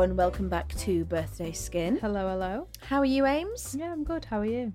[0.00, 1.96] and welcome back to Birthday Skin.
[1.96, 2.68] Hello, hello.
[2.80, 3.74] How are you, Ames?
[3.76, 4.24] Yeah, I'm good.
[4.24, 4.72] How are you?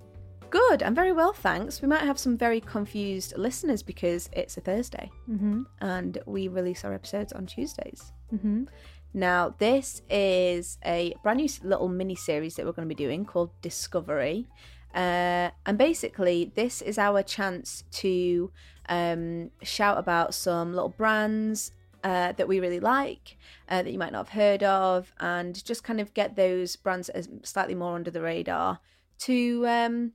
[0.50, 1.82] Good, I'm very well, thanks.
[1.82, 5.64] We might have some very confused listeners because it's a Thursday Mm-hmm.
[5.80, 8.12] and we release our episodes on Tuesdays.
[8.36, 8.66] Mm-hmm.
[9.14, 13.24] Now, this is a brand new little mini series that we're going to be doing
[13.24, 14.48] called Discovery.
[14.94, 18.52] Uh, and basically, this is our chance to
[18.90, 21.72] um, shout about some little brands
[22.04, 23.38] uh, that we really like,
[23.70, 27.10] uh, that you might not have heard of, and just kind of get those brands
[27.10, 28.80] as slightly more under the radar
[29.20, 30.12] to, um,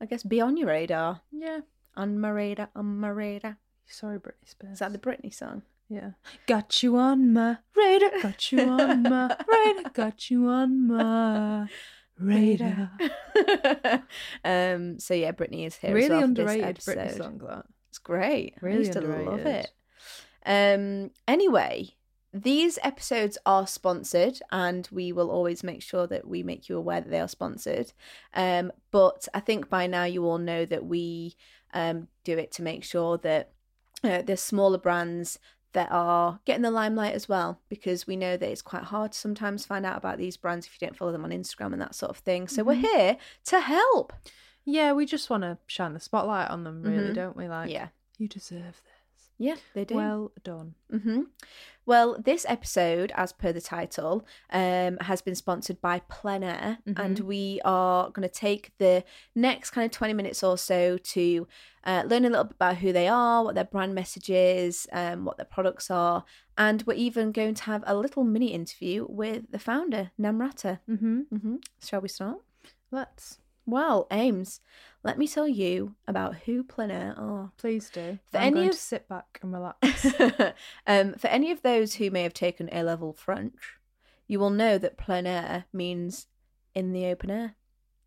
[0.00, 1.20] I guess, be on your radar.
[1.32, 1.60] Yeah.
[1.96, 3.58] On my radar, on my radar.
[3.86, 4.72] Sorry, Britney Spears.
[4.74, 5.62] Is that the Britney song?
[5.88, 6.10] Yeah.
[6.46, 8.22] Got you on my radar.
[8.22, 9.90] Got you on my radar.
[9.92, 11.68] Got you on my
[12.18, 12.90] radar.
[14.44, 14.98] um.
[14.98, 15.94] So yeah, Britney is here.
[15.94, 17.64] Really well underrated this Britney song, that.
[17.88, 18.54] It's great.
[18.62, 19.70] I Really used to love it.
[20.46, 21.10] Um.
[21.26, 21.94] Anyway,
[22.32, 27.00] these episodes are sponsored, and we will always make sure that we make you aware
[27.00, 27.92] that they are sponsored.
[28.34, 28.72] Um.
[28.90, 31.36] But I think by now you all know that we
[31.74, 33.50] um do it to make sure that
[34.04, 35.38] uh, there's smaller brands
[35.72, 39.18] that are getting the limelight as well because we know that it's quite hard to
[39.18, 41.94] sometimes find out about these brands if you don't follow them on Instagram and that
[41.94, 42.48] sort of thing.
[42.48, 42.90] So we're Mhm.
[42.90, 44.14] here to help.
[44.64, 47.14] Yeah, we just want to shine the spotlight on them, really, Mhm.
[47.14, 47.48] don't we?
[47.48, 47.88] Like, yeah.
[48.16, 48.97] you deserve this.
[49.38, 49.94] Yeah, they do.
[49.94, 50.74] Well done.
[50.90, 51.22] hmm
[51.86, 56.98] Well, this episode, as per the title, um, has been sponsored by Plenaire, Mhm.
[57.02, 61.46] and we are going to take the next kind of 20 minutes or so to
[61.84, 65.24] uh, learn a little bit about who they are, what their brand message is, um,
[65.24, 66.24] what their products are,
[66.58, 70.80] and we're even going to have a little mini interview with the founder, Namrata.
[70.90, 71.20] Mm-hmm.
[71.34, 72.38] hmm Shall we start?
[72.90, 73.38] Let's.
[73.68, 74.60] Well, Ames,
[75.04, 77.52] let me tell you about who Plenaire are.
[77.58, 78.18] Please do.
[78.32, 80.06] For I'm any going of- to sit back and relax.
[80.86, 83.74] um, for any of those who may have taken A level French,
[84.26, 86.28] you will know that plein air means
[86.74, 87.56] in the open air.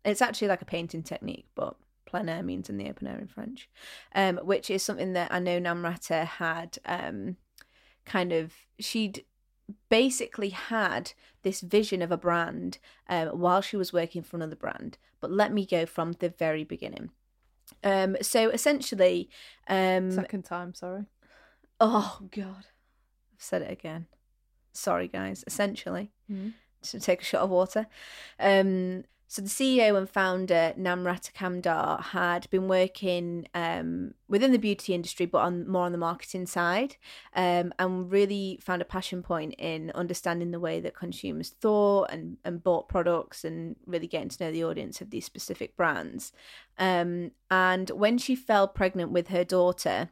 [0.04, 3.28] It's actually like a painting technique, but plein air means in the open air in
[3.28, 3.70] French,
[4.16, 7.36] um, which is something that I know Namrata had um,
[8.04, 9.24] kind of, she'd
[9.88, 11.12] basically had
[11.44, 12.78] this vision of a brand
[13.08, 14.98] um, while she was working for another brand.
[15.22, 17.10] But let me go from the very beginning.
[17.82, 19.30] Um, so essentially,
[19.68, 21.06] um, Second time, sorry.
[21.80, 22.66] Oh God,
[23.32, 24.06] I've said it again.
[24.74, 25.42] Sorry, guys.
[25.46, 26.52] Essentially, Mhm.
[26.82, 27.86] just take a shot of water.
[28.38, 34.92] Um, so the CEO and founder Namrata Kamdar had been working um, within the beauty
[34.92, 36.96] industry, but on more on the marketing side,
[37.34, 42.36] um, and really found a passion point in understanding the way that consumers thought and
[42.44, 46.34] and bought products, and really getting to know the audience of these specific brands.
[46.76, 50.10] Um, and when she fell pregnant with her daughter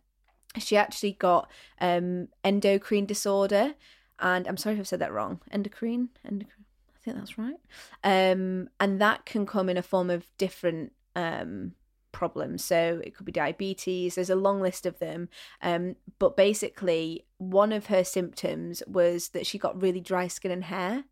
[0.59, 3.75] she actually got um endocrine disorder.
[4.19, 5.41] And i'm sorry if i've said that wrong.
[5.53, 6.09] Endocrine?
[6.25, 6.60] Endocrine
[7.01, 7.61] i think that's right.
[8.05, 11.73] Um and that can come in a form of different um
[12.13, 12.65] problems.
[12.65, 15.29] So it could be diabetes there's a long list of them.
[15.63, 20.65] Um but basically one of her symptoms was that she got really dry skin and
[20.65, 21.05] hair.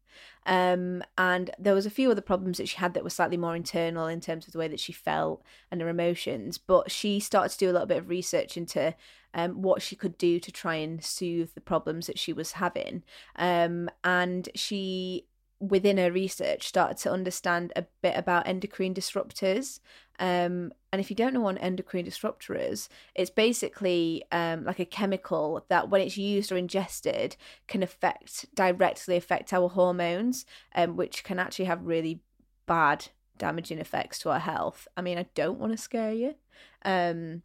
[0.44, 3.56] Um and there was a few other problems that she had that were slightly more
[3.56, 6.59] internal in terms of the way that she felt and her emotions.
[6.59, 8.94] But she started to do a little bit of research into
[9.34, 13.03] um, what she could do to try and soothe the problems that she was having.
[13.37, 15.27] Um, and she,
[15.60, 19.80] within her research, started to understand a bit about endocrine disruptors.
[20.20, 24.78] Um, and if you don't know what an endocrine disruptor is, it's basically um, like
[24.78, 27.36] a chemical that, when it's used or ingested,
[27.66, 32.20] can affect directly affect our hormones, um, which can actually have really
[32.66, 34.88] bad damaging effects to our health.
[34.97, 36.34] I mean, I don't want to scare you.
[36.84, 37.42] Um,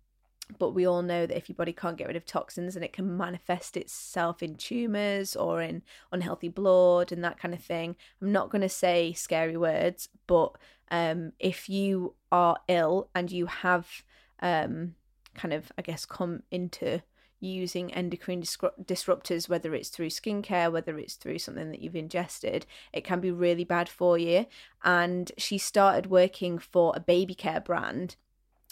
[0.60, 2.94] but we all know that if your body can't get rid of toxins and it
[2.94, 5.82] can manifest itself in tumors or in
[6.12, 7.96] unhealthy blood and that kind of thing.
[8.22, 10.54] I'm not going to say scary words but
[10.92, 14.04] um, if you are ill and you have
[14.42, 14.96] um,
[15.34, 17.02] kind of i guess come into
[17.40, 23.04] using endocrine disruptors whether it's through skincare whether it's through something that you've ingested it
[23.04, 24.46] can be really bad for you.
[24.84, 28.16] And she started working for a baby care brand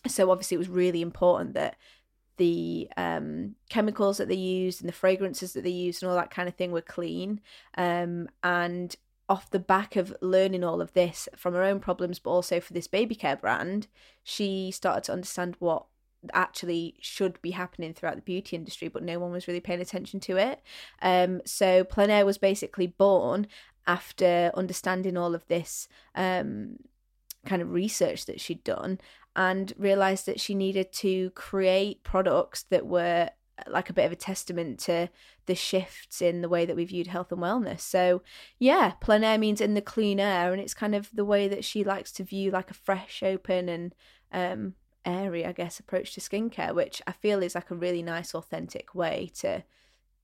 [0.07, 1.75] so obviously it was really important that
[2.37, 6.31] the um, chemicals that they used and the fragrances that they used and all that
[6.31, 7.39] kind of thing were clean
[7.77, 8.95] um, and
[9.29, 12.73] off the back of learning all of this from her own problems but also for
[12.73, 13.87] this baby care brand
[14.23, 15.85] she started to understand what
[16.33, 20.19] actually should be happening throughout the beauty industry but no one was really paying attention
[20.19, 20.61] to it.
[21.01, 23.47] Um, so Plenaire was basically born
[23.87, 26.77] after understanding all of this um,
[27.45, 28.99] kind of research that she'd done
[29.35, 33.29] and realized that she needed to create products that were
[33.67, 35.09] like a bit of a testament to
[35.45, 37.81] the shifts in the way that we viewed health and wellness.
[37.81, 38.21] So
[38.59, 41.63] yeah, plein air means in the clean air, and it's kind of the way that
[41.63, 43.95] she likes to view like a fresh, open, and
[44.31, 44.73] um,
[45.05, 48.95] airy, I guess, approach to skincare, which I feel is like a really nice, authentic
[48.95, 49.63] way to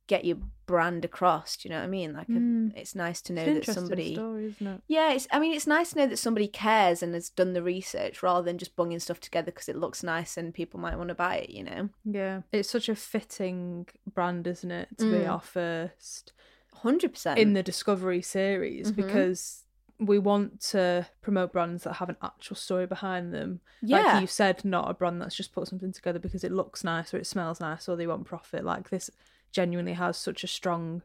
[0.07, 1.55] get your brand across.
[1.57, 2.13] Do you know what I mean?
[2.13, 2.75] Like, a, Mm.
[2.75, 4.15] it's nice to know that somebody.
[4.15, 4.81] story, isn't it?
[4.87, 5.27] Yeah, it's.
[5.31, 8.43] I mean, it's nice to know that somebody cares and has done the research rather
[8.43, 11.35] than just bunging stuff together because it looks nice and people might want to buy
[11.37, 11.49] it.
[11.49, 15.29] You know, Yeah, it's such a fitting brand, isn't it, to be Mm.
[15.29, 16.33] our first
[16.73, 17.39] hundred percent.
[17.39, 18.95] in the Discovery series Mhm.
[18.97, 19.63] because
[19.99, 23.61] we want to promote brands that have an actual story behind them.
[23.81, 26.83] yeah, Like you said, not a brand that's just put something together because it looks
[26.83, 28.63] nice or it smells nice or they want profit.
[28.63, 29.09] Like this
[29.51, 31.01] genuinely has such a strong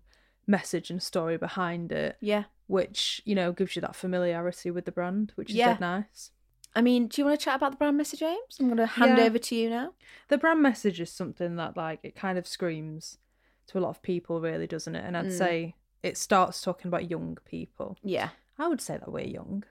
[0.46, 2.44] message and story behind it, yeah.
[2.66, 5.76] which, you know, gives you that familiarity with the brand, which is Yeah.
[5.80, 6.30] nice.
[6.74, 8.56] I mean, do you want to chat about the brand message, James?
[8.58, 9.24] I'm going to hand Yeah.
[9.24, 9.92] over to you now.
[10.28, 13.18] The brand message is something that like it kind of screams
[13.68, 15.04] to a lot of people really, doesn't it?
[15.04, 15.38] And I'd Mm.
[15.38, 17.96] say it starts talking about young people.
[18.02, 19.64] Yeah, I would say that we're young.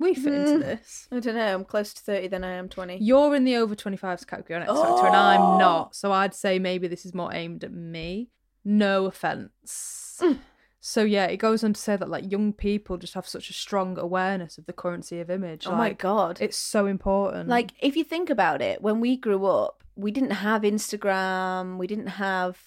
[0.00, 0.60] We fit into Mm.
[0.60, 1.08] this.
[1.10, 1.54] I don't know.
[1.54, 2.98] I'm closer to thirty than I am twenty.
[2.98, 5.18] You're in the over 25s category on X Factor, and Oh!
[5.18, 5.94] I'm not.
[5.96, 8.30] So I'd say maybe this is more aimed at me.
[8.64, 10.20] No offense.
[10.22, 10.38] Mm.
[10.80, 13.52] So yeah, it goes on to say that like young people just have such a
[13.52, 15.66] strong awareness of the currency of image.
[15.66, 16.38] Oh my like, god!
[16.40, 17.48] it's so important.
[17.48, 21.86] Like, if you think about it, when we grew up, we didn't have Instagram, we
[21.88, 22.58] didn't have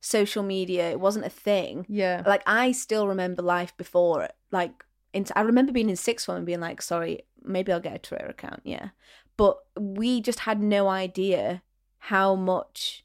[0.00, 0.90] social media.
[0.90, 1.84] It wasn't a thing.
[1.88, 4.32] yeah, Like, I still remember life before it.
[4.52, 7.94] Like, into, I remember being in sixth form and being like, sorry, maybe I'll get
[7.94, 8.60] a Twitter account.
[8.64, 8.90] Yeah.
[9.36, 11.62] But we just had no idea
[11.98, 13.04] how much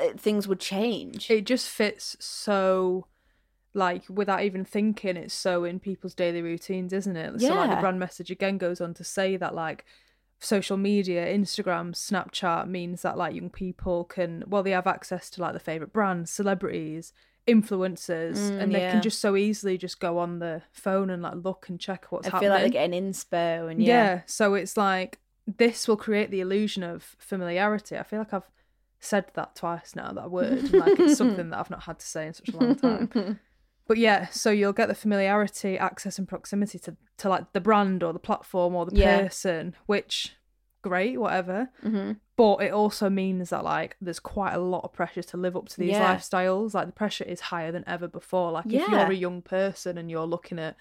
[0.00, 1.30] uh, things would change.
[1.30, 3.06] it just fits so
[3.74, 7.76] like without even thinking it's so in people's daily routines isn't it so like the
[7.76, 9.84] brand message again goes on to say that like
[10.40, 15.40] social media instagram snapchat means that like young people can well they have access to
[15.40, 17.12] like the favorite brands celebrities
[17.48, 18.90] influencers Mm, and they yeah.
[18.92, 22.26] can just so easily just go on the phone and like look and check what's
[22.28, 23.94] I happening feel like they're getting inspo and yeah.
[24.04, 24.20] yeah.
[24.26, 28.50] so it's like this will create the illusion of familiarity i feel like i've
[29.00, 32.06] said that twice now that word and, like it's something that i've not had to
[32.06, 33.38] say in such a long time
[33.86, 38.02] but yeah so you'll get the familiarity access and proximity to, to like the brand
[38.02, 39.20] or the platform or the Yeah.
[39.20, 40.34] person which
[40.82, 45.22] great whatever hmm but it also means that like there's quite a lot of pressure
[45.24, 46.14] to live up to these Yeah.
[46.16, 49.98] lifestyles like the pressure is higher than ever before like if you're a young person
[49.98, 50.76] and you're looking at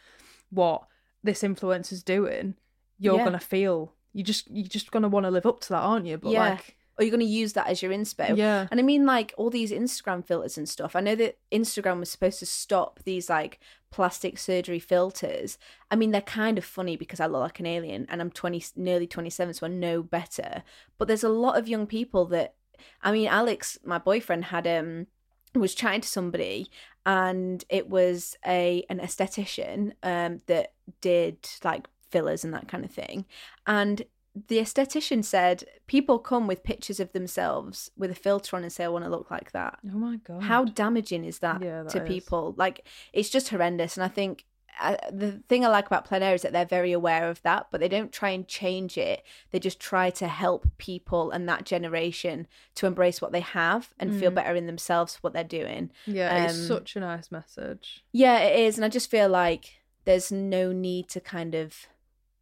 [0.51, 0.83] what
[1.23, 2.55] this influencer's doing
[2.99, 3.25] you're Yeah.
[3.25, 6.17] gonna feel you just you're just gonna want to live up to that aren't you
[6.17, 6.49] but Yeah.
[6.51, 8.35] like Or you're going to use that as your inspo.
[8.35, 10.95] yeah And I mean, like all these Instagram filters and stuff.
[10.95, 13.59] I know that Instagram was supposed to stop these like
[13.91, 15.57] plastic surgery filters.
[15.91, 18.63] I mean, they're kind of funny because I look like an alien and I'm 20,
[18.75, 20.63] nearly 27, so I know better.
[20.97, 22.55] But there's a lot of young people that,
[23.01, 25.07] I mean, Alex, my boyfriend, had um
[25.55, 26.69] was chatting to somebody
[27.05, 32.91] and it was a an esthetician um that did like fillers and that kind of
[32.91, 33.25] thing
[33.65, 34.03] and
[34.47, 38.83] the esthetician said people come with pictures of themselves with a filter on and say
[38.83, 39.79] I want to look like that.
[39.85, 42.07] oh my god How damaging is that Yeah, that to is.
[42.07, 42.53] people?
[42.57, 44.45] Like it's just horrendous and I think
[44.79, 47.79] uh, the thing I like about Plenaire is that they're very aware of that, but
[47.81, 49.23] they don't try and change it.
[49.49, 52.45] They just try to help people and that generation
[52.75, 54.35] to embrace what they have and feel Mm.
[54.35, 55.89] better in themselves for what they're doing.
[56.05, 59.79] yeah it's um, such a nice message Yeah, it is, and I just feel like
[60.05, 61.87] there's no need to kind of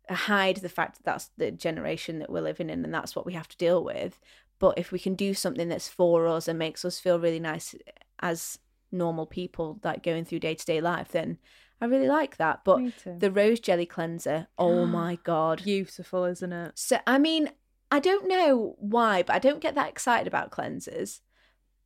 [0.10, 3.34] hide the fact that that's the generation that we're living in, and that's what we
[3.34, 4.20] have to deal with.
[4.60, 7.76] But if we can do something that's for us and makes us feel really nice
[8.20, 8.60] as
[8.92, 11.38] normal people, like going through day to day life, then
[11.82, 12.64] I really like that.
[12.64, 15.64] But the rose jelly cleanser, oh my god!
[15.64, 17.52] beautiful isn't it So I mean,
[17.92, 21.22] I don't know why, but I don't get that excited about cleansers.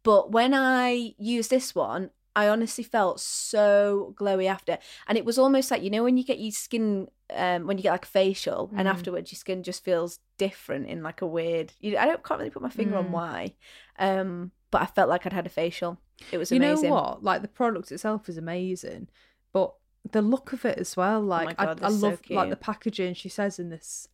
[0.03, 5.37] But when I use this one, I honestly felt so glowy after, and it was
[5.37, 8.07] almost like you know when you get your skin, um, when you get like a
[8.09, 8.91] facial, and Mm.
[8.91, 11.73] afterwards your skin just feels different in like a weird.
[11.79, 13.11] You, I don't can't really put my finger on Mm.
[13.11, 13.53] why,
[13.97, 15.99] um, but I felt like I'd had a facial.
[16.31, 16.83] It was amazing.
[16.85, 19.07] you know what like the product itself is amazing
[19.53, 19.73] but
[20.11, 22.55] the look of it as well like Oh God, I, I so love like the
[22.57, 24.09] packaging she says in this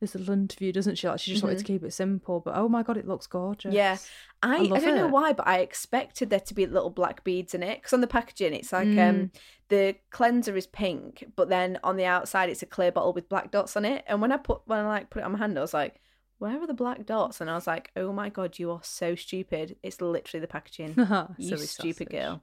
[0.00, 2.68] this little interview doesn't she like she just wanted to keep it simple but oh
[2.68, 3.76] my god it looks gorgeous Mm-hmm.
[3.76, 3.96] Yeah.
[4.42, 5.10] I, I, love don't know it.
[5.12, 8.06] why, but I expected there to be little black beads in it because on the
[8.06, 9.08] packaging it's like Mm.
[9.10, 9.30] um
[9.68, 13.50] the cleanser is pink, but then on the outside it's a clear bottle with black
[13.50, 14.04] dots on it.
[14.06, 16.00] And when I put when I like put it on my hand, I was like,
[16.38, 19.14] "Where are the black dots?" And I was like, "Oh my god, you are so
[19.14, 19.76] stupid!
[19.82, 20.94] It's literally the packaging."
[21.38, 22.08] you stupid sausage.
[22.08, 22.42] girl.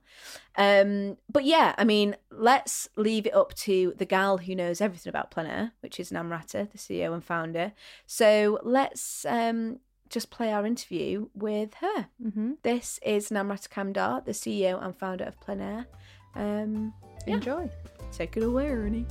[0.57, 5.09] Um, but yeah, I mean, let's leave it up to the gal who knows everything
[5.09, 7.73] about Plenaire, which is Namrata, the CEO and founder.
[8.05, 9.79] So let's um
[10.13, 12.07] just play our interview with her.
[12.23, 12.51] Mm-hmm.
[12.61, 15.87] This is Namrata Kamdar, the CEO and founder of Plenaire.
[16.35, 16.93] Um,
[17.25, 17.35] yeah.
[17.35, 17.69] Enjoy.
[18.11, 19.07] Take it away, Ernie.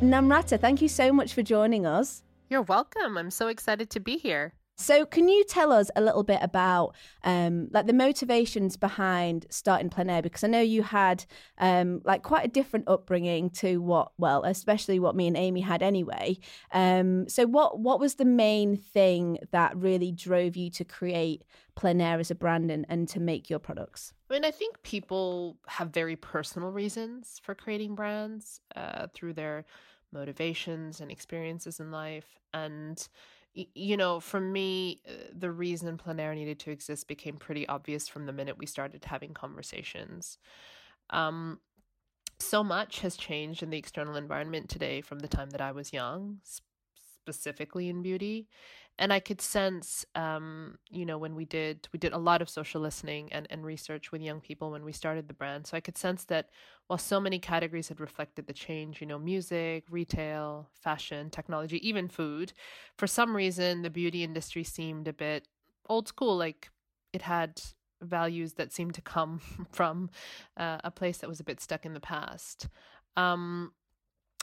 [0.00, 2.22] Namrata, thank you so much for joining us.
[2.52, 3.16] You're welcome.
[3.16, 4.52] I'm so excited to be here.
[4.76, 6.94] So, can you tell us a little bit about
[7.24, 10.22] um, like the motivations behind starting Plenaire?
[10.22, 11.24] Because I know you had
[11.56, 15.82] um, like quite a different upbringing to what, well, especially what me and Amy had
[15.82, 16.36] anyway.
[16.72, 21.44] Um, so, what what was the main thing that really drove you to create
[21.74, 24.12] Plenaire as a brand and, and to make your products?
[24.28, 29.64] I mean, I think people have very personal reasons for creating brands uh, through their
[30.12, 33.08] motivations and experiences in life, and
[33.54, 38.24] you know, for me, uh, the reason Plenaire needed to exist became pretty obvious from
[38.24, 40.38] the minute we started having conversations.
[41.10, 41.60] Um,
[42.38, 45.92] so much has changed in the external environment today from the time that I was
[45.92, 46.38] young,
[47.22, 48.48] specifically in beauty
[48.98, 52.50] and i could sense um, you know when we did we did a lot of
[52.50, 55.80] social listening and, and research with young people when we started the brand so i
[55.80, 56.50] could sense that
[56.88, 62.08] while so many categories had reflected the change you know music retail fashion technology even
[62.08, 62.52] food
[62.98, 65.46] for some reason the beauty industry seemed a bit
[65.88, 66.70] old school like
[67.12, 67.60] it had
[68.02, 70.10] values that seemed to come from
[70.56, 72.68] uh, a place that was a bit stuck in the past.
[73.16, 73.72] Um,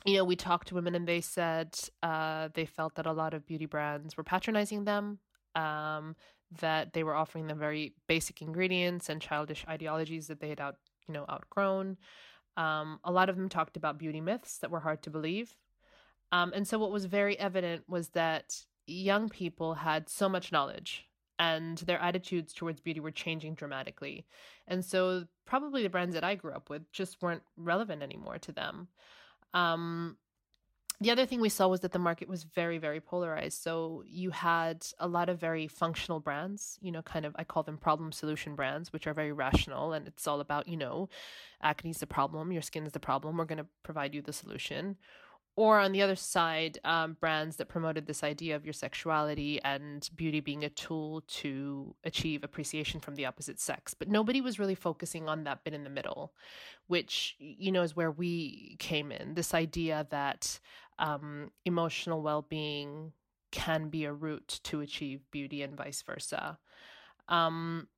[0.05, 3.33] you know, we talked to women and they said uh, they felt that a lot
[3.33, 5.19] of beauty brands were patronizing them,
[5.55, 6.15] um,
[6.61, 10.75] that they were offering them very basic ingredients and childish ideologies that they had out,
[11.07, 11.97] you know, outgrown.
[12.55, 15.55] Um, a lot of them talked about beauty myths that were hard to believe.
[16.31, 18.55] Um, and so what was very evident was that
[18.87, 21.05] young people had so much knowledge
[21.39, 24.25] and their attitudes towards beauty were changing dramatically.
[24.67, 28.51] And so probably the brands that I grew up with just weren't relevant anymore to
[28.51, 28.89] them.
[29.53, 30.17] Um,
[31.01, 33.61] the other thing we saw was that the market was very, very polarized.
[33.61, 37.63] So you had a lot of very functional brands, you know, kind of, I call
[37.63, 39.93] them problem solution brands, which are very rational.
[39.93, 41.07] And it's all about, you know,
[41.61, 44.33] acne is the problem, your skin is the problem, we're going to provide you the
[44.33, 44.97] solution
[45.59, 50.09] or on the other side, um, brands that promoted this idea of your sexuality and
[50.15, 53.93] beauty being a tool to achieve appreciation from the opposite sex.
[53.93, 56.31] But nobody was really focusing on that bit in the middle,
[56.87, 59.33] which, you know, is where we came in.
[59.33, 60.61] This idea that
[60.97, 63.11] um, emotional well being
[63.51, 66.57] can be a route to achieve beauty and vice versa.
[67.27, 67.89] Um,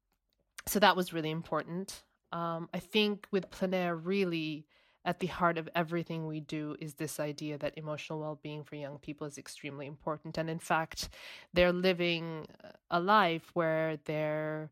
[0.65, 2.01] so that was really important.
[2.31, 4.65] Um, I think with Plenaire, really,
[5.03, 8.99] at the heart of everything we do is this idea that emotional well-being for young
[8.99, 10.37] people is extremely important.
[10.37, 11.09] And in fact
[11.53, 12.47] they're living
[12.89, 14.71] a life where their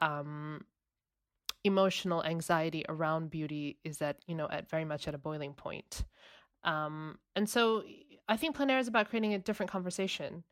[0.00, 0.64] um,
[1.64, 6.04] emotional anxiety around beauty is at you know at very much at a boiling point.
[6.64, 7.84] Um, and so
[8.28, 10.44] i think Plenaire is about creating a different conversation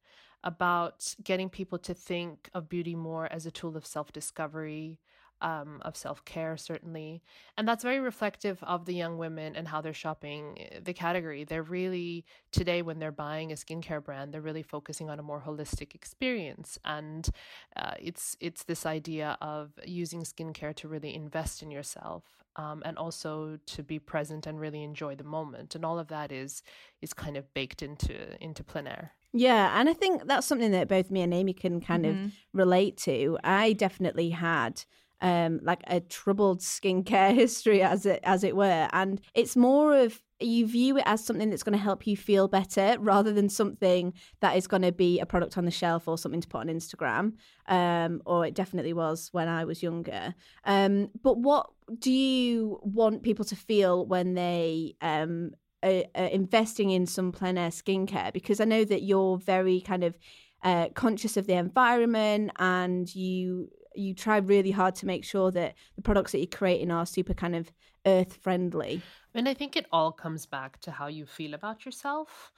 [0.43, 4.99] about getting people to think of beauty more as a tool of self-discovery
[5.41, 7.23] um, of self care, certainly.
[7.57, 11.45] And that's very reflective of the young women and how they're shopping eh, the category.
[11.45, 15.43] They're really, today, when they're buying a skincare brand, they're really focusing on a more
[15.47, 16.79] holistic experience.
[16.85, 17.29] And
[17.77, 22.25] uh, it's, it's this idea of using skincare to really invest in yourself.
[22.57, 26.33] Um, and also to be present and really enjoy the moment, and all of that
[26.33, 26.65] is
[27.01, 29.11] is kind of baked into into Plenaire.
[29.33, 32.25] Yeah, and I think that's something that both me and Amy can kind mm-hmm.
[32.25, 33.39] of relate to.
[33.45, 34.85] I definitely had
[35.21, 40.21] um, like a troubled skincare history, as it as it were, and it's more of
[40.41, 44.13] you view it as something that's going to help you feel better rather than something
[44.41, 46.69] that is going to be a product on the shelf or something to put on
[46.69, 47.33] Instagram.
[47.67, 50.35] Um, or it definitely was when I was younger.
[50.65, 56.91] Um, but what do you want people to feel when they um, are, are investing
[56.91, 58.33] in some Plenaire skincare?
[58.33, 60.17] Because I know that you're very kind of
[60.63, 65.75] uh, conscious of the environment and you you try really hard to make sure that
[65.97, 67.71] the products that you're creating are super kind of
[68.07, 69.03] earth friendly.
[69.35, 72.53] And I think it all comes back to how you feel about yourself.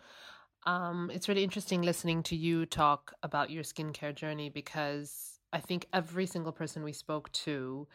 [0.66, 5.87] Um, it's really interesting listening to you talk about your skincare journey because I think
[5.92, 7.88] every single person we spoke to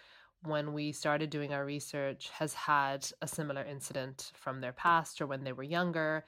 [0.43, 5.27] when we started doing our research has had a similar incident from their past or
[5.27, 6.25] when they were younger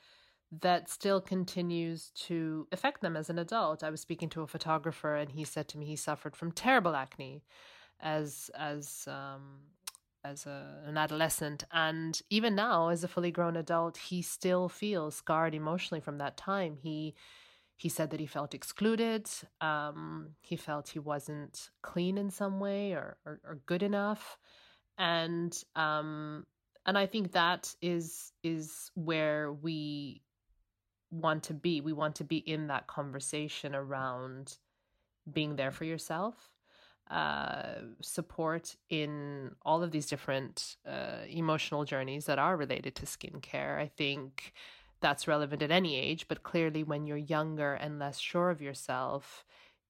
[0.51, 3.83] that still continues to affect them as an adult.
[3.83, 6.95] I was speaking to a photographer and he said to me he suffered from terrible
[6.95, 7.43] acne
[7.99, 9.59] as as um
[10.23, 11.63] as a, an adolescent.
[11.71, 16.37] And even now as a fully grown adult he still feels scarred emotionally from that
[16.37, 16.77] time.
[16.81, 17.15] He
[17.75, 19.29] he said that he felt excluded.
[19.61, 24.39] Um, he felt he wasn't clean in some way or, or, or good enough.
[24.97, 26.45] And um,
[26.87, 30.21] and i think that is is where we
[31.11, 31.81] want to be.
[31.81, 34.57] We want to be in that conversation around
[35.31, 36.51] being there for yourself,
[37.09, 43.77] uh, support in all of these different uh, emotional journeys that are related to skincare.
[43.79, 44.53] I think
[44.99, 49.45] that's relevant at any age, but clearly when you're younger and less sure of yourself,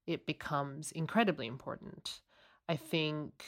[0.06, 2.22] it becomes incredibly important.
[2.70, 3.44] I think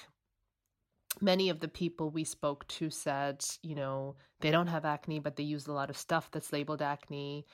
[1.21, 5.35] many of the people we spoke to said, you know, they don't have acne, but
[5.35, 7.45] they use a lot of stuff that's labeled acne.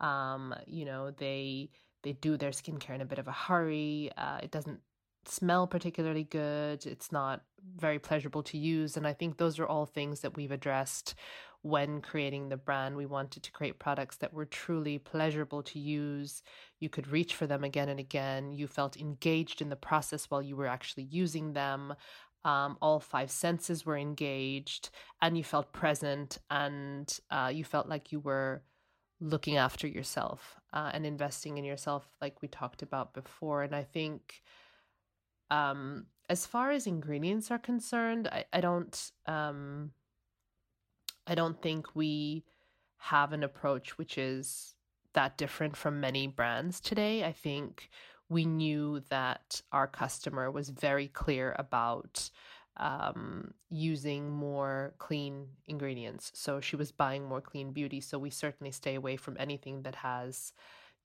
[0.00, 1.70] Um, you know, they
[2.02, 4.10] they do their skincare in a bit of a hurry.
[4.16, 4.80] Uh, it doesn't
[5.24, 6.84] smell particularly good.
[6.84, 7.42] It's not
[7.76, 11.14] very pleasurable to use, and I think those are all things that we've addressed
[11.62, 12.96] when creating the brand.
[12.96, 16.42] We wanted to create products that were truly pleasurable to use.
[16.80, 18.52] You could reach for them again and again.
[18.52, 21.94] You felt engaged in the process while you were actually using them
[22.44, 28.12] um, all five senses were engaged and you felt present and uh, you felt like
[28.12, 28.62] you were
[29.20, 33.84] looking after yourself uh, and investing in yourself like we talked about before and i
[33.84, 34.42] think
[35.50, 39.92] um, as far as ingredients are concerned i, I don't um,
[41.26, 42.44] i don't think we
[42.96, 44.74] have an approach which is
[45.14, 47.24] that different from many brands today.
[47.24, 47.90] I think
[48.32, 52.30] we knew that our customer was very clear about
[52.78, 56.32] um, using more clean ingredients.
[56.34, 58.00] So she was buying more clean beauty.
[58.00, 60.52] So we certainly stay away from anything that has,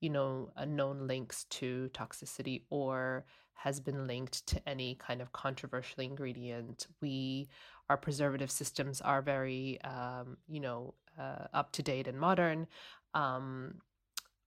[0.00, 6.02] you know, known links to toxicity or has been linked to any kind of controversial
[6.02, 6.86] ingredient.
[7.02, 7.48] We,
[7.90, 12.66] our preservative systems are very, um, you know, uh, up to date and modern.
[13.14, 13.80] Um,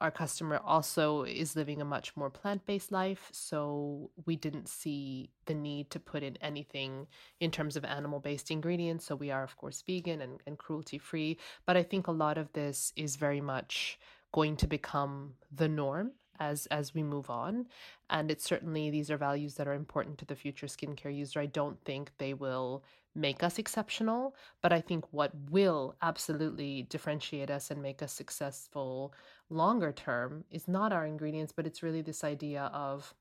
[0.01, 3.29] our customer also is living a much more plant based life.
[3.31, 7.08] So we didn't see the need to put in anything
[7.39, 9.05] in terms of animal based ingredients.
[9.05, 11.38] So we are, of course, vegan and, and cruelty free.
[11.65, 14.00] But I think a lot of this is very much
[14.34, 17.67] going to become the norm as as we move on
[18.10, 21.46] and it's certainly these are values that are important to the future skincare user i
[21.46, 27.70] don't think they will make us exceptional but i think what will absolutely differentiate us
[27.70, 29.14] and make us successful
[29.51, 33.14] longer term is not our ingredients, but it's really this idea of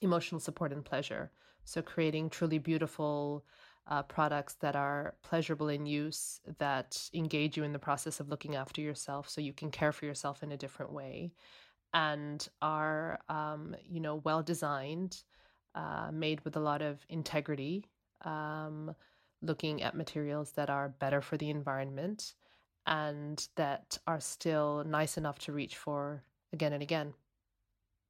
[0.00, 1.30] emotional support and pleasure.
[1.64, 3.44] So, creating truly beautiful
[3.88, 8.54] uh, products that are pleasurable in use, that engage you in the process of looking
[8.54, 11.32] after yourself so you can care for yourself in a different way,
[11.92, 15.22] and are, um, you know, well designed,
[15.74, 17.86] uh, made with a lot of integrity,
[18.22, 18.94] um,
[19.42, 22.34] looking at materials that are better for the environment
[22.88, 27.12] and that are still nice enough to reach for again and again.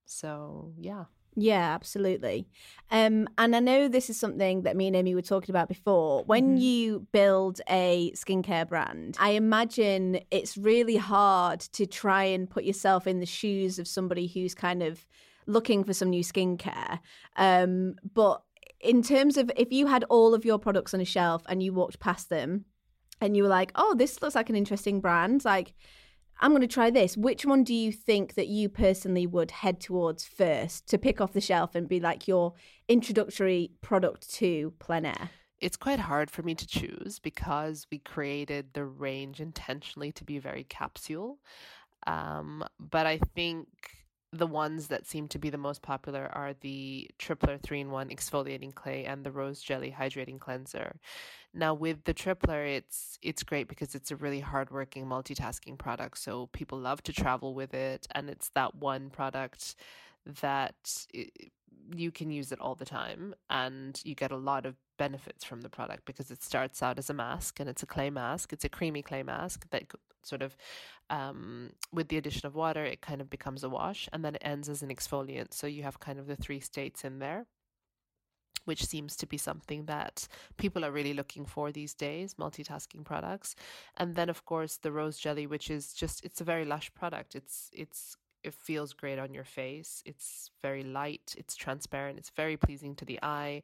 [0.07, 1.05] So, yeah.
[1.37, 2.49] Yeah, absolutely.
[2.91, 6.25] Um, and I know this is something that me and Amy were talking about before.
[6.25, 6.57] When mm-hmm.
[6.57, 13.07] you build a skincare brand, I imagine it's really hard to try and put yourself
[13.07, 15.07] in the shoes of somebody who's kind of
[15.47, 17.01] looking for some new skincare.
[17.37, 18.43] Um, but
[18.81, 21.73] in terms of if you had all of your products on a shelf and you
[21.73, 22.65] walked past them,
[23.21, 25.75] and you were like, oh, this looks like an interesting brand, like,
[26.41, 27.17] I'm going to try this.
[27.17, 31.33] Which one do you think that you personally would head towards first to pick off
[31.33, 32.55] the shelf and be like your
[32.87, 35.31] introductory product to Plenaire?
[35.61, 40.39] It's quite hard for me to choose because we created the range intentionally to be
[40.39, 41.41] very capsule.
[42.07, 43.67] Um, but I think
[44.33, 48.11] the ones that seem to be the most popular are the Tripler 3 in 1
[48.11, 51.01] exfoliating clay and the Rose Jelly hydrating cleanser.
[51.59, 56.47] Now with the Tripler it's it's great because it's a really hardworking multitasking product so
[56.53, 59.75] people love to travel with it and it's that one product
[60.41, 61.51] that it,
[61.95, 65.63] you can use it all the time and you get a lot of benefits from
[65.63, 68.53] the product because it starts out as a mask and it's a clay mask.
[68.53, 69.85] It's a creamy clay mask that
[70.23, 70.57] sort of,
[71.11, 74.43] um, with the addition of water, it kind of becomes a wash and then it
[74.45, 75.55] ends as an exfoliant.
[75.55, 77.47] So you have kind of the three states in there.
[78.69, 83.57] Which seems to be something that people are really looking for these days, multitasking products.
[83.97, 87.35] And then, of course, the rose jelly, which is just, it's a very lush product.
[87.35, 90.03] It's, it's it feels great on your face.
[90.07, 93.63] It's very light, it's transparent, it's very pleasing to the eye.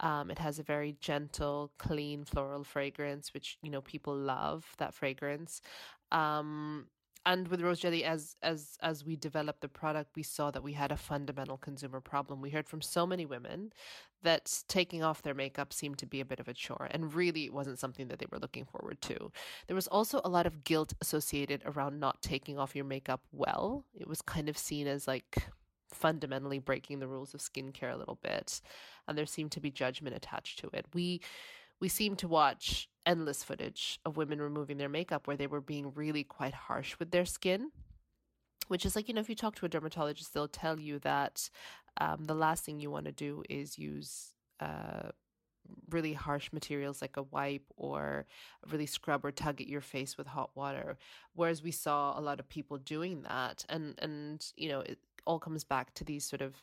[0.00, 4.94] Um, it has a very gentle, clean floral fragrance, which you know people love that
[4.94, 5.62] fragrance.
[6.12, 6.86] Um,
[7.24, 10.72] and with rose jelly as as as we developed the product we saw that we
[10.72, 13.72] had a fundamental consumer problem we heard from so many women
[14.22, 17.44] that taking off their makeup seemed to be a bit of a chore and really
[17.44, 19.30] it wasn't something that they were looking forward to.
[19.66, 23.84] There was also a lot of guilt associated around not taking off your makeup well.
[23.94, 25.48] It was kind of seen as like
[25.90, 28.60] fundamentally breaking the rules of skincare a little bit
[29.06, 30.86] and there seemed to be judgment attached to it.
[30.92, 31.20] We
[31.78, 35.92] we seem to watch endless footage of women removing their makeup where they were being
[35.94, 37.70] really quite harsh with their skin
[38.68, 41.48] which is like you know if you talk to a dermatologist they'll tell you that
[42.00, 45.10] um, the last thing you want to do is use uh,
[45.90, 48.26] really harsh materials like a wipe or
[48.70, 50.96] really scrub or tug at your face with hot water
[51.34, 55.40] whereas we saw a lot of people doing that and and you know it all
[55.40, 56.62] comes back to these sort of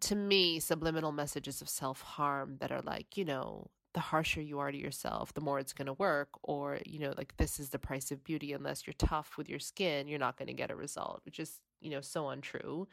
[0.00, 4.70] to me subliminal messages of self-harm that are like you know the harsher you are
[4.70, 6.28] to yourself, the more it's going to work.
[6.42, 8.52] Or, you know, like this is the price of beauty.
[8.52, 11.60] Unless you're tough with your skin, you're not going to get a result, which is,
[11.80, 12.86] you know, so untrue.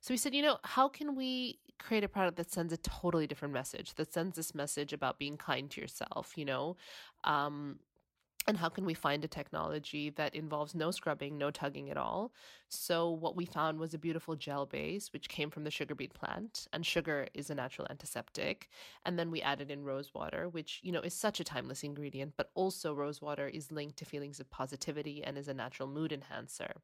[0.00, 3.26] So we said, you know, how can we create a product that sends a totally
[3.26, 6.76] different message, that sends this message about being kind to yourself, you know?
[7.24, 7.78] Um,
[8.46, 12.32] and how can we find a technology that involves no scrubbing, no tugging at all?
[12.68, 16.12] So, what we found was a beautiful gel base, which came from the sugar beet
[16.14, 18.68] plant, and sugar is a natural antiseptic.
[19.04, 22.34] And then we added in rose water, which, you know, is such a timeless ingredient,
[22.36, 26.12] but also rose water is linked to feelings of positivity and is a natural mood
[26.12, 26.74] enhancer.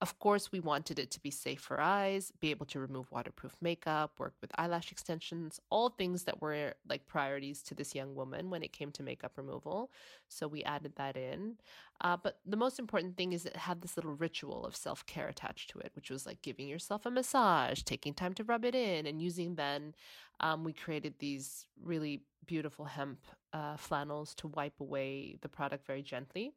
[0.00, 3.56] Of course, we wanted it to be safe for eyes, be able to remove waterproof
[3.60, 8.50] makeup, work with eyelash extensions, all things that were like priorities to this young woman
[8.50, 9.90] when it came to makeup removal.
[10.28, 11.56] So, we added that in.
[12.00, 15.28] Uh, but the most important thing is it had this little ritual of self care
[15.28, 18.74] attached to it, which was like giving yourself a massage, taking time to rub it
[18.74, 19.94] in, and using then.
[20.40, 23.18] Um, we created these really beautiful hemp
[23.52, 26.52] uh, flannels to wipe away the product very gently.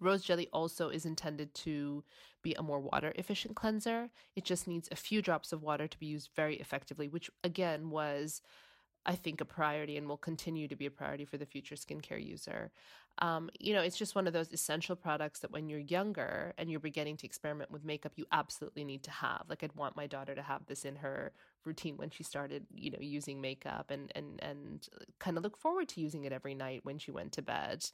[0.00, 2.04] Rose jelly also is intended to
[2.42, 4.10] be a more water efficient cleanser.
[4.36, 7.90] It just needs a few drops of water to be used very effectively, which again
[7.90, 8.42] was
[9.08, 12.24] I think, a priority and will continue to be a priority for the future skincare
[12.24, 12.70] user.
[13.20, 16.70] Um, you know, it's just one of those essential products that when you're younger and
[16.70, 19.46] you're beginning to experiment with makeup, you absolutely need to have.
[19.48, 21.32] Like, I'd want my daughter to have this in her
[21.64, 25.88] routine when she started, you know, using makeup and and and kind of look forward
[25.90, 27.84] to using it every night when she went to bed.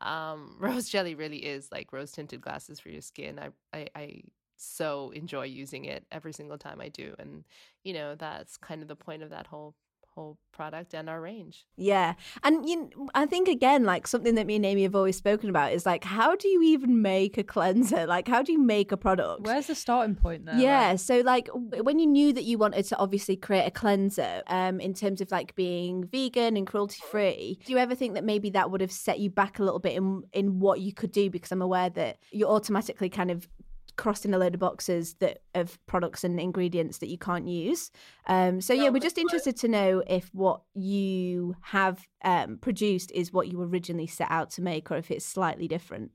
[0.00, 3.38] Um, rose jelly really is like rose tinted glasses for your skin.
[3.38, 4.22] I I, I
[4.56, 7.14] so enjoy using it every single time I do.
[7.18, 7.44] And,
[7.82, 9.74] you know, that's kind of the point of that whole
[10.14, 11.66] whole product and our range.
[11.76, 12.14] Yeah.
[12.42, 15.48] And you know, I think again like something that me and Amy have always spoken
[15.48, 18.06] about is like how do you even make a cleanser?
[18.12, 19.46] Like how do you make a product?
[19.46, 20.58] Where's the starting point there?
[20.58, 20.98] Yeah, like?
[20.98, 24.92] so like when you knew that you wanted to obviously create a cleanser um in
[24.92, 28.70] terms of like being vegan and cruelty free, do you ever think that maybe that
[28.70, 31.52] would have set you back a little bit in in what you could do because
[31.52, 33.48] I'm aware that you're automatically kind of
[33.96, 37.90] crossing a load of boxes that of products and ingredients that you can't use.
[38.26, 43.32] Um, so yeah, we're just interested to know if what you have um, produced is
[43.32, 46.12] what you originally set out to make, or if it's slightly different.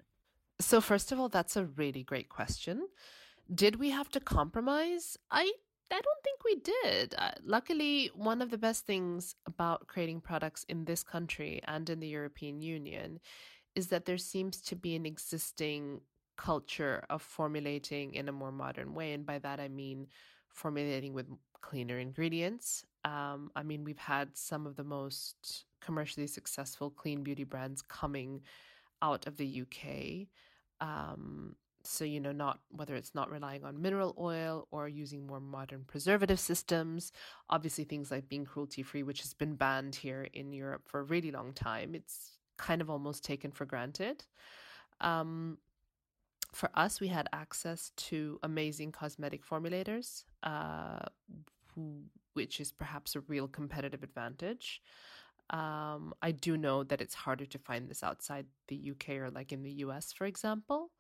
[0.59, 2.87] So first of all, that's a really great question.
[3.53, 5.17] Did we have to compromise?
[5.31, 5.51] I
[5.89, 7.15] I don't think we did.
[7.17, 12.01] Uh, luckily, one of the best things about creating products in this country and in
[12.01, 13.19] the European Union
[13.73, 16.01] is that there seems to be an existing
[16.37, 19.13] culture of formulating in a more modern way.
[19.13, 20.07] And by that, I mean
[20.49, 21.27] formulating with
[21.61, 22.85] cleaner ingredients.
[23.03, 28.41] Um, I mean, we've had some of the most commercially successful clean beauty brands coming
[29.01, 30.27] out of the UK.
[30.79, 35.39] Um, so, you know, not whether it's not relying on mineral oil or using more
[35.39, 37.11] modern preservative systems.
[37.49, 41.03] Obviously, things like being cruelty free, which has been banned here in Europe for a
[41.03, 41.95] really long time.
[41.95, 44.25] It's kind of almost taken for granted.
[44.99, 45.57] Um,
[46.53, 50.99] for us, we had access to amazing cosmetic formulators, uh,
[51.75, 54.81] who, which is perhaps a real competitive advantage.
[55.49, 59.51] Um, I do know that it's harder to find this outside the UK or like
[59.51, 60.91] in the US, for example.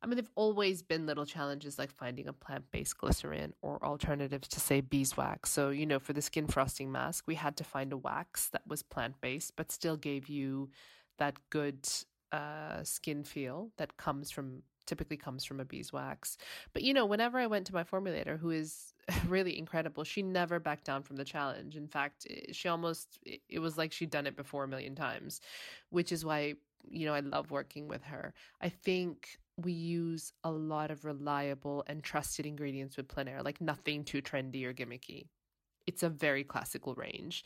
[0.00, 4.46] I mean, there've always been little challenges like finding a plant based glycerin or alternatives
[4.48, 5.50] to, say, beeswax.
[5.50, 8.62] So, you know, for the skin frosting mask, we had to find a wax that
[8.66, 10.70] was plant based but still gave you
[11.18, 11.88] that good
[12.30, 16.36] uh, skin feel that comes from typically comes from a beeswax.
[16.72, 18.92] But you know, whenever I went to my formulator, who is
[19.28, 21.76] really incredible, she never backed down from the challenge.
[21.76, 25.40] In fact, she almost it was like she'd done it before a million times,
[25.90, 26.54] which is why
[26.90, 28.34] you know I love working with her.
[28.60, 34.04] I think we use a lot of reliable and trusted ingredients with Plenaire, like nothing
[34.04, 35.26] too trendy or gimmicky.
[35.86, 37.44] It's a very classical range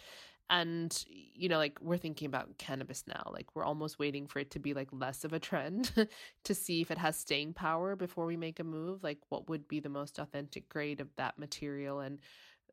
[0.52, 4.50] and you know like we're thinking about cannabis now like we're almost waiting for it
[4.50, 5.90] to be like less of a trend
[6.44, 9.66] to see if it has staying power before we make a move like what would
[9.66, 12.18] be the most authentic grade of that material and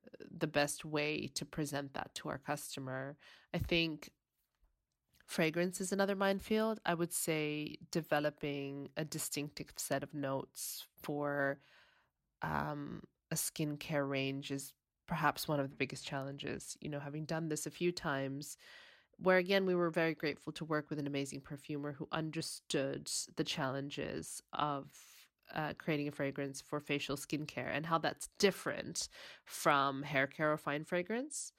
[0.05, 3.15] uh, the best way to present that to our customer.
[3.53, 4.09] I think
[5.25, 6.79] fragrance is another minefield.
[6.85, 11.59] I would say developing a distinctive set of notes for
[12.41, 14.73] um, a skincare range is
[15.09, 16.77] perhaps one of the biggest challenges.
[16.81, 18.57] You know, having done this a few times,
[19.17, 23.43] where again we were very grateful to work with an amazing perfumer who understood the
[23.43, 24.87] challenges of
[25.55, 29.09] uh, creating a fragrance for facial skincare and how that's different
[29.45, 31.53] from hair care or fine fragrance.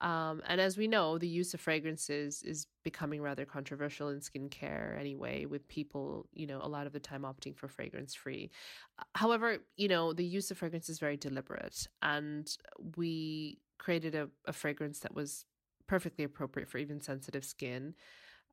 [0.00, 4.98] Um, and as we know, the use of fragrances is becoming rather controversial in skincare
[4.98, 8.50] anyway, with people, you know, a lot of the time opting for fragrance free.
[9.14, 11.86] However, you know, the use of fragrance is very deliberate.
[12.00, 12.50] And
[12.96, 15.44] we created a, a fragrance that was
[15.86, 17.94] perfectly appropriate for even sensitive skin.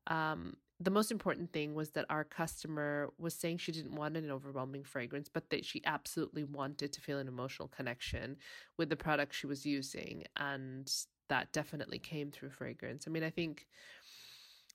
[0.06, 4.30] Um, the most important thing was that our customer was saying she didn't want an
[4.30, 8.36] overwhelming fragrance, but that she absolutely wanted to feel an emotional connection
[8.76, 10.24] with the product she was using.
[10.36, 10.90] And
[11.28, 13.04] that definitely came through fragrance.
[13.06, 13.66] I mean, I think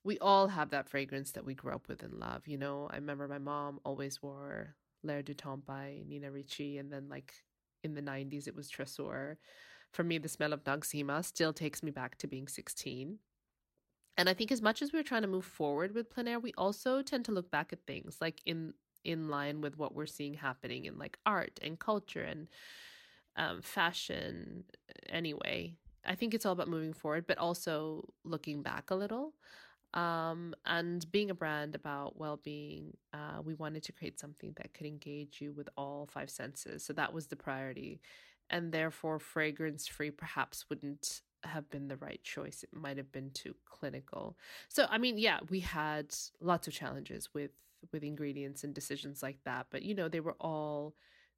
[0.04, 2.48] we all have that fragrance that we grew up with and love.
[2.48, 6.92] You know, I remember my mom always wore L'air du Temps by Nina Ricci, and
[6.92, 7.34] then like
[7.84, 9.38] in the 90s, it was Tresor.
[9.92, 13.20] For me, the smell of Noxzema still takes me back to being 16.
[14.18, 17.02] And I think as much as we're trying to move forward with Plenaire, we also
[17.02, 20.86] tend to look back at things like in in line with what we're seeing happening
[20.86, 22.48] in like art and culture and
[23.36, 24.64] um, fashion
[25.10, 29.34] anyway I think it's all about moving forward, but also looking back a little.
[29.94, 34.74] Um, and being a brand about well being, uh, we wanted to create something that
[34.74, 36.84] could engage you with all five senses.
[36.84, 38.02] So that was the priority.
[38.50, 42.64] And therefore, fragrance free perhaps wouldn't have been the right choice.
[42.64, 44.38] It might have been too clinical.
[44.68, 47.52] So, I mean, yeah, we had lots of challenges with
[47.92, 50.96] with ingredients and decisions like that, but you know, they were all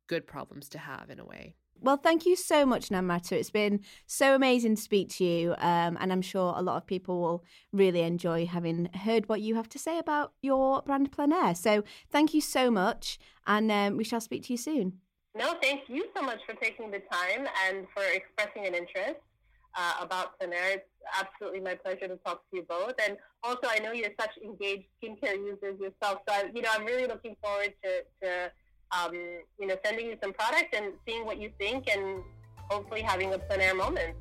[0.07, 1.55] good problems to have in a way.
[1.81, 3.33] Well, thank you so much, Namrata.
[3.33, 5.51] It's been so amazing to speak to you.
[5.59, 9.55] Um, and I'm sure a lot of people will really enjoy having heard what you
[9.55, 11.55] have to say about your brand Plenaire.
[11.55, 13.19] So thank you so much.
[13.45, 14.93] And um, we shall speak to you soon.
[15.35, 19.19] No, thank you so much for taking the time and for expressing an interest
[19.75, 20.75] uh, about Plenaire.
[20.75, 22.93] It's absolutely my pleasure to talk to you both.
[23.05, 26.21] And also, I know you're such engaged skincare users yourself.
[26.27, 28.51] So, I, you know, I'm really looking forward to, to
[28.91, 29.13] um,
[29.59, 32.23] you know, sending you some product and seeing what you think and
[32.69, 34.15] hopefully having a Plenaire moment.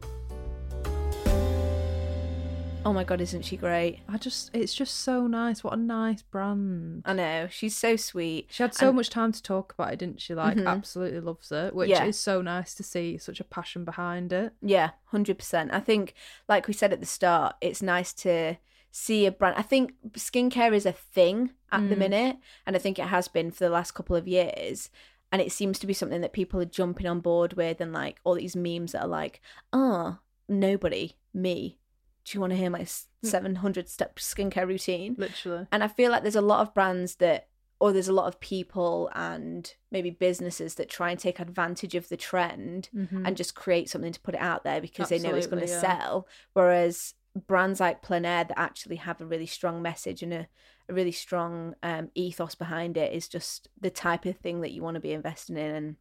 [2.86, 4.00] Oh my god, isn't she great?
[4.10, 5.64] I just, it's just so nice.
[5.64, 7.00] What a nice brand.
[7.06, 8.48] I know she's so sweet.
[8.50, 10.34] She had so And- much time to talk about it, didn't she?
[10.34, 10.66] Like, Mhm.
[10.66, 12.04] absolutely loves it, which Yeah.
[12.04, 14.52] is so nice to see such a passion behind it.
[14.60, 15.72] Yeah, hundred percent.
[15.72, 16.12] I think,
[16.46, 18.58] like we said at the start, it's nice to
[18.96, 19.56] see a brand.
[19.58, 21.98] I think skincare is a thing at the Mm.
[21.98, 24.88] minute, and I think it has been for the last couple of years.
[25.32, 28.20] And it seems to be something that people are jumping on board with, and like
[28.22, 29.40] all these memes that are like,
[29.72, 31.80] "Ah, nobody, me.
[32.24, 32.86] Do you want to hear my
[33.24, 35.66] seven hundred step skincare routine?" Literally.
[35.72, 37.48] And I feel like there's a lot of brands that,
[37.80, 42.08] or there's a lot of people and maybe businesses that try and take advantage of
[42.08, 43.26] the trend Mhm.
[43.26, 45.68] and just create something to put it out there because they know it's going to
[45.72, 45.80] yeah.
[45.80, 46.28] sell.
[46.52, 50.46] Whereas brands like Plenaire that actually have a really strong message and a,
[50.88, 54.82] a really strong um, ethos behind it is just the type of thing that you
[54.82, 55.74] want to be investing in.
[55.74, 55.96] And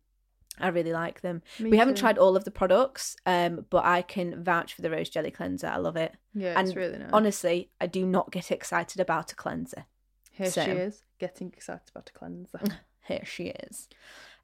[0.59, 1.41] I really like them.
[1.59, 4.91] Me we haven't tried all of the products, um, but I can vouch for the
[4.91, 5.67] Rose Jelly Cleanser.
[5.67, 6.13] I love it.
[6.33, 7.09] Yeah, it's and really nice.
[7.11, 9.85] Honestly, I do not get excited about a cleanser.
[10.31, 12.59] Here so- she is, getting excited about a cleanser.
[13.05, 13.89] Here she is.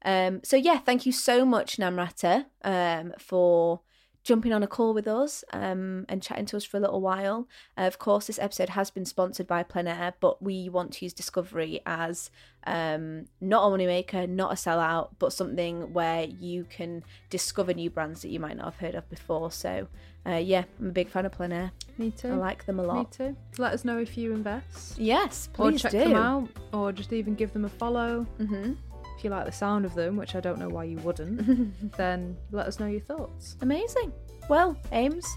[0.04, 3.82] Um, so yeah, thank you so much, Namrata, um, for
[4.24, 7.48] jumping on a call with us um, and chatting to us for a little while.
[7.78, 11.14] Uh, of course, this episode has been sponsored by Plenaire, but we want to use
[11.14, 12.30] Discovery as
[12.66, 18.22] um, not a moneymaker, not a sellout, but something where you can discover new brands
[18.22, 19.52] that you might not have heard of before.
[19.52, 19.88] So
[20.26, 21.72] uh, yeah, I'm a big fan of Plenaire.
[21.98, 22.30] Me too.
[22.30, 23.20] I like them a lot.
[23.20, 23.36] Me too.
[23.58, 25.00] Let us know if you invest.
[25.00, 26.00] Yes, or please check do.
[26.00, 28.24] them out, or just even give them a follow.
[28.38, 28.74] hmm
[29.20, 32.38] If you like the sound of them, which I don't know why you wouldn't, then
[32.52, 33.58] let us know your thoughts.
[33.60, 34.14] Amazing.
[34.50, 35.28] Well, Ames,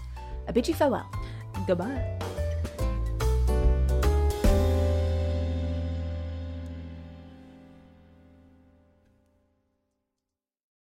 [0.47, 1.11] I bid you farewell.
[1.67, 2.17] Goodbye.